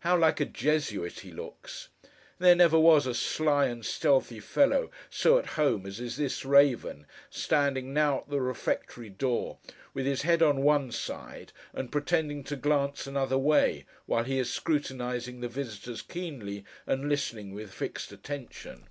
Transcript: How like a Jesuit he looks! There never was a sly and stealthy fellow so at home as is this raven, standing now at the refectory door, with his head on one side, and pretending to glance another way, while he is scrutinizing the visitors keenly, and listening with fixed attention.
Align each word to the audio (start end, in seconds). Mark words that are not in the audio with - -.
How 0.00 0.18
like 0.18 0.38
a 0.38 0.44
Jesuit 0.44 1.20
he 1.20 1.30
looks! 1.32 1.88
There 2.38 2.54
never 2.54 2.78
was 2.78 3.06
a 3.06 3.14
sly 3.14 3.68
and 3.68 3.86
stealthy 3.86 4.38
fellow 4.38 4.90
so 5.08 5.38
at 5.38 5.46
home 5.56 5.86
as 5.86 5.98
is 5.98 6.16
this 6.18 6.44
raven, 6.44 7.06
standing 7.30 7.94
now 7.94 8.18
at 8.18 8.28
the 8.28 8.42
refectory 8.42 9.08
door, 9.08 9.56
with 9.94 10.04
his 10.04 10.20
head 10.20 10.42
on 10.42 10.62
one 10.62 10.90
side, 10.92 11.54
and 11.72 11.90
pretending 11.90 12.44
to 12.44 12.56
glance 12.56 13.06
another 13.06 13.38
way, 13.38 13.86
while 14.04 14.24
he 14.24 14.38
is 14.38 14.52
scrutinizing 14.52 15.40
the 15.40 15.48
visitors 15.48 16.02
keenly, 16.02 16.66
and 16.86 17.08
listening 17.08 17.54
with 17.54 17.72
fixed 17.72 18.12
attention. 18.12 18.88